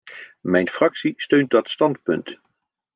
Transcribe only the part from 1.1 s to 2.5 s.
steunt dat standpunt.